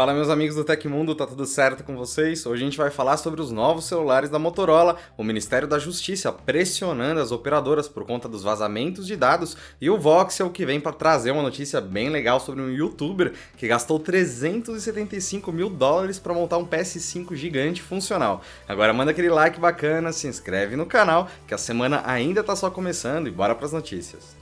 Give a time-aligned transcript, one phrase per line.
[0.00, 2.46] Fala meus amigos do Tecmundo, tá tudo certo com vocês?
[2.46, 6.32] Hoje a gente vai falar sobre os novos celulares da Motorola, o Ministério da Justiça
[6.32, 10.94] pressionando as operadoras por conta dos vazamentos de dados e o Voxel que vem para
[10.94, 16.56] trazer uma notícia bem legal sobre um youtuber que gastou 375 mil dólares para montar
[16.56, 18.40] um PS5 gigante funcional.
[18.66, 22.70] Agora manda aquele like bacana, se inscreve no canal que a semana ainda tá só
[22.70, 24.39] começando e bora pras notícias.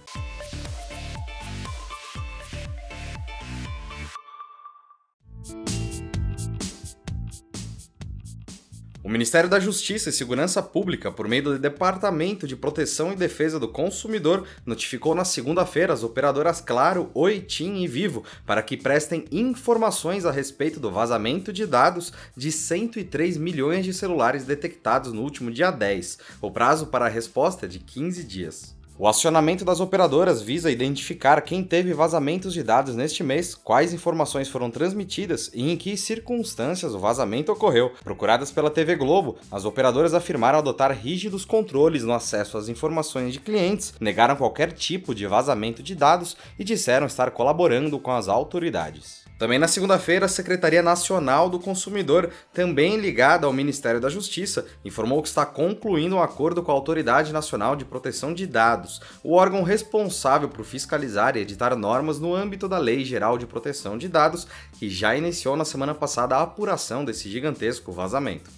[9.00, 13.58] O Ministério da Justiça e Segurança Pública, por meio do Departamento de Proteção e Defesa
[13.58, 19.24] do Consumidor, notificou na segunda-feira as operadoras Claro, Oi, TIM e Vivo para que prestem
[19.30, 25.52] informações a respeito do vazamento de dados de 103 milhões de celulares detectados no último
[25.52, 26.18] dia 10.
[26.40, 28.77] O prazo para a resposta é de 15 dias.
[29.00, 34.48] O acionamento das operadoras visa identificar quem teve vazamentos de dados neste mês, quais informações
[34.48, 37.92] foram transmitidas e em que circunstâncias o vazamento ocorreu.
[38.02, 43.38] Procuradas pela TV Globo, as operadoras afirmaram adotar rígidos controles no acesso às informações de
[43.38, 49.27] clientes, negaram qualquer tipo de vazamento de dados e disseram estar colaborando com as autoridades.
[49.38, 55.22] Também na segunda-feira, a Secretaria Nacional do Consumidor, também ligada ao Ministério da Justiça, informou
[55.22, 59.62] que está concluindo um acordo com a Autoridade Nacional de Proteção de Dados, o órgão
[59.62, 64.48] responsável por fiscalizar e editar normas no âmbito da Lei Geral de Proteção de Dados,
[64.76, 68.50] que já iniciou na semana passada a apuração desse gigantesco vazamento.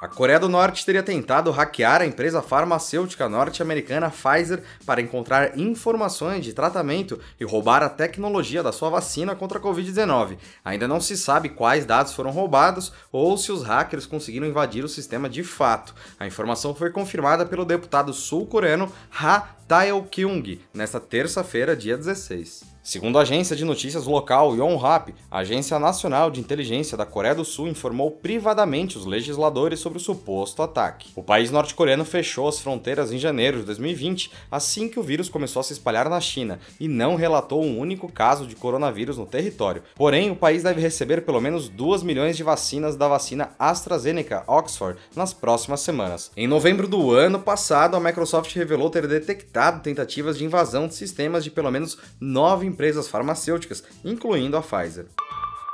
[0.00, 6.44] A Coreia do Norte teria tentado hackear a empresa farmacêutica norte-americana Pfizer para encontrar informações
[6.44, 10.38] de tratamento e roubar a tecnologia da sua vacina contra a Covid-19.
[10.64, 14.88] Ainda não se sabe quais dados foram roubados ou se os hackers conseguiram invadir o
[14.88, 15.92] sistema de fato.
[16.16, 22.77] A informação foi confirmada pelo deputado sul-coreano Ha Tae-kyung nesta terça-feira, dia 16.
[22.88, 27.44] Segundo a agência de notícias local Yonhap, a Agência Nacional de Inteligência da Coreia do
[27.44, 31.10] Sul informou privadamente os legisladores sobre o suposto ataque.
[31.14, 35.60] O país norte-coreano fechou as fronteiras em janeiro de 2020, assim que o vírus começou
[35.60, 39.82] a se espalhar na China, e não relatou um único caso de coronavírus no território.
[39.94, 44.98] Porém, o país deve receber pelo menos 2 milhões de vacinas da vacina AstraZeneca Oxford
[45.14, 46.30] nas próximas semanas.
[46.34, 51.44] Em novembro do ano passado, a Microsoft revelou ter detectado tentativas de invasão de sistemas
[51.44, 55.06] de pelo menos 9 empresas farmacêuticas, incluindo a Pfizer.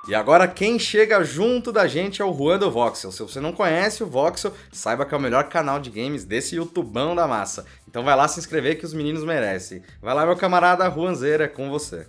[0.09, 3.13] E agora quem chega junto da gente é o Juan do Voxel.
[3.13, 6.57] Se você não conhece o Voxel, saiba que é o melhor canal de games desse
[6.57, 7.67] youtubão da massa.
[7.87, 9.83] Então vai lá se inscrever que os meninos merecem.
[10.01, 12.07] Vai lá meu camarada Juanzeira, é com você.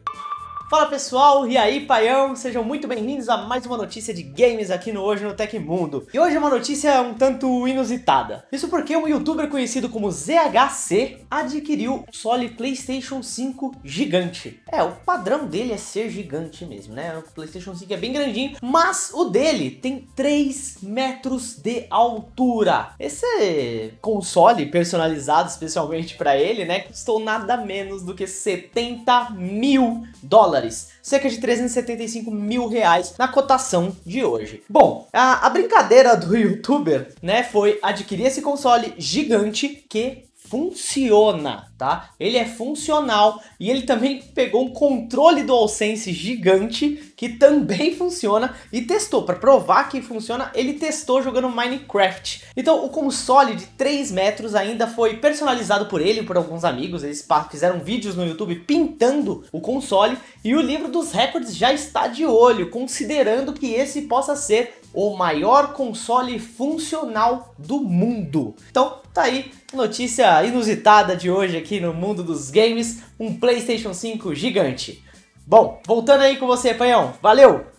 [0.68, 4.92] Fala pessoal, e aí paião, sejam muito bem-vindos a mais uma notícia de games aqui
[4.92, 6.08] no Hoje no Tecmundo.
[6.12, 8.44] E hoje é uma notícia um tanto inusitada.
[8.52, 14.60] Isso porque um youtuber conhecido como ZHC adquiriu um console PlayStation 5 gigante.
[14.72, 17.16] É, o padrão dele é ser gigante mesmo, né?
[17.16, 22.96] O PlayStation 5 é bem grandinho, mas o dele tem 3 metros de altura.
[23.00, 30.55] Esse console personalizado especialmente para ele, né, custou nada menos do que 70 mil dólares
[30.56, 34.64] dólares, cerca de 375 mil reais na cotação de hoje.
[34.70, 42.12] Bom, a, a brincadeira do youtuber, né, foi adquirir esse console gigante que funciona, tá?
[42.20, 48.82] Ele é funcional e ele também pegou um controle DualSense gigante que também funciona e
[48.82, 50.52] testou para provar que funciona.
[50.54, 52.44] Ele testou jogando Minecraft.
[52.56, 57.04] Então o console de 3 metros ainda foi personalizado por ele e por alguns amigos.
[57.04, 62.08] Eles fizeram vídeos no YouTube pintando o console e o livro dos recordes já está
[62.08, 68.56] de olho, considerando que esse possa ser o maior console funcional do mundo.
[68.72, 74.34] Então, tá aí, notícia inusitada de hoje aqui no mundo dos games, um PlayStation 5
[74.34, 75.04] gigante.
[75.48, 77.14] Bom, voltando aí com você, Panhão.
[77.22, 77.75] Valeu!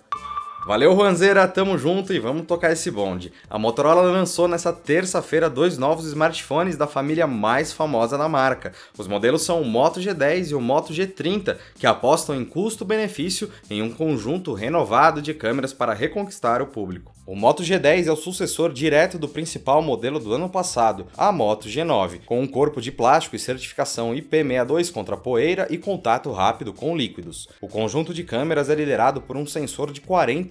[0.66, 3.32] Valeu, Juanzeira, tamo junto e vamos tocar esse bonde.
[3.48, 8.72] A Motorola lançou nessa terça-feira dois novos smartphones da família mais famosa da marca.
[8.98, 13.80] Os modelos são o Moto G10 e o Moto G30, que apostam em custo-benefício em
[13.80, 17.14] um conjunto renovado de câmeras para reconquistar o público.
[17.26, 21.66] O Moto G10 é o sucessor direto do principal modelo do ano passado, a Moto
[21.66, 26.96] G9, com um corpo de plástico e certificação IP62 contra poeira e contato rápido com
[26.96, 27.48] líquidos.
[27.60, 30.00] O conjunto de câmeras é liderado por um sensor de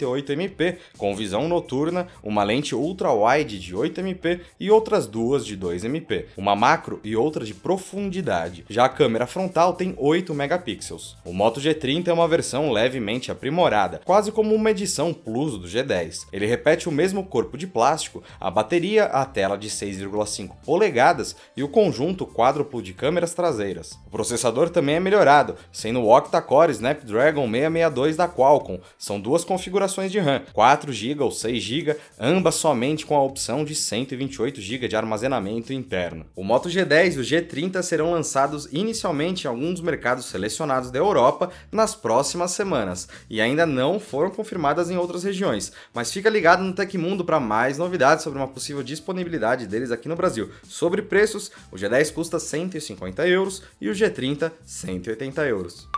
[0.06, 6.54] 48MP, com visão noturna, uma lente ultra-wide de 8MP e outras duas de 2MP, uma
[6.54, 8.64] macro e outra de profundidade.
[8.68, 11.16] Já a câmera frontal tem 8 megapixels.
[11.24, 16.26] O Moto G30 é uma versão levemente aprimorada, quase como uma edição Plus do G10.
[16.32, 21.62] Ele repete o mesmo corpo de plástico, a bateria, a tela de 6,5 polegadas e
[21.62, 23.98] o conjunto quádruplo de câmeras traseiras.
[24.06, 28.80] O processador também é melhorado, sendo o octa-core Snapdragon 662 da Qualcomm.
[28.98, 34.86] São duas configurações de RAM, 4GB ou 6GB, ambas somente com a opção de 128GB
[34.86, 36.26] de armazenamento interno.
[36.36, 41.50] O Moto G10 e o G30 serão lançados inicialmente em alguns mercados selecionados da Europa
[41.72, 46.74] nas próximas semanas e ainda não foram confirmadas em outras regiões, mas fica ligado no
[46.74, 50.50] Tecmundo para mais novidades sobre uma possível disponibilidade deles aqui no Brasil.
[50.64, 55.88] Sobre preços, o G10 custa 150 euros e o G30 180 euros.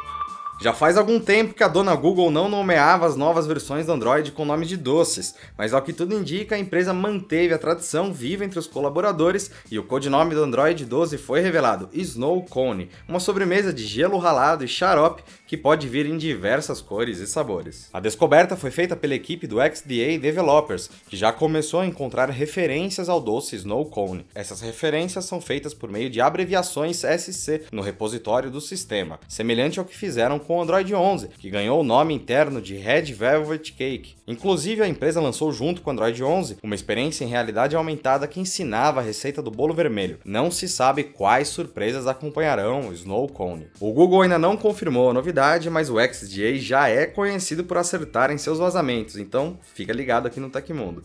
[0.60, 4.32] Já faz algum tempo que a dona Google não nomeava as novas versões do Android
[4.32, 8.44] com nome de doces, mas ao que tudo indica, a empresa manteve a tradição viva
[8.44, 13.72] entre os colaboradores e o codinome do Android 12 foi revelado: Snow Cone, uma sobremesa
[13.72, 17.88] de gelo ralado e xarope que pode vir em diversas cores e sabores.
[17.92, 23.08] A descoberta foi feita pela equipe do XDA Developers, que já começou a encontrar referências
[23.08, 24.26] ao doce Snow Cone.
[24.34, 29.84] Essas referências são feitas por meio de abreviações SC no repositório do sistema, semelhante ao
[29.84, 34.14] que fizeram com o Android 11, que ganhou o nome interno de Red Velvet Cake.
[34.26, 38.40] Inclusive, a empresa lançou junto com o Android 11 uma experiência em realidade aumentada que
[38.40, 40.18] ensinava a receita do bolo vermelho.
[40.24, 43.68] Não se sabe quais surpresas acompanharão o Snow Cone.
[43.78, 48.30] O Google ainda não confirmou a novidade, mas o XDA já é conhecido por acertar
[48.30, 51.04] em seus vazamentos, então fica ligado aqui no Tecmundo.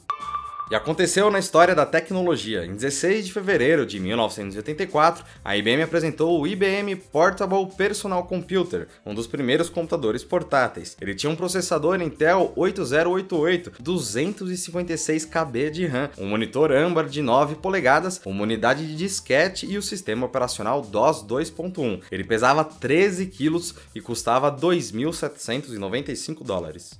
[0.71, 2.65] E aconteceu na história da tecnologia.
[2.65, 9.13] Em 16 de fevereiro de 1984, a IBM apresentou o IBM Portable Personal Computer, um
[9.13, 10.95] dos primeiros computadores portáteis.
[11.01, 17.55] Ele tinha um processador Intel 8088, 256 KB de RAM, um monitor âmbar de 9
[17.55, 22.01] polegadas, uma unidade de disquete e o sistema operacional DOS 2.1.
[22.09, 26.99] Ele pesava 13 quilos e custava 2.795 dólares.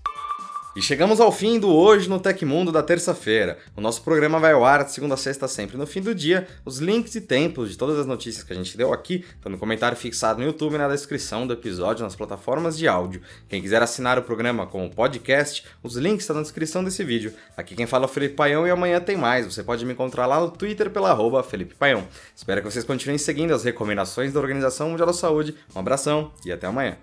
[0.76, 3.60] E chegamos ao fim do Hoje no Tecmundo da terça-feira.
[3.78, 6.48] O nosso programa vai ao ar de segunda a sexta sempre no fim do dia.
[6.66, 9.60] Os links e tempos de todas as notícias que a gente deu aqui estão no
[9.60, 13.22] comentário fixado no YouTube e na descrição do episódio nas plataformas de áudio.
[13.48, 17.32] Quem quiser assinar o programa como podcast, os links estão na descrição desse vídeo.
[17.56, 19.46] Aqui quem fala é o Felipe Paião e amanhã tem mais.
[19.46, 22.04] Você pode me encontrar lá no Twitter pela arroba Felipe Paião.
[22.36, 25.54] Espero que vocês continuem seguindo as recomendações da Organização Mundial da Saúde.
[25.76, 26.98] Um abração e até amanhã.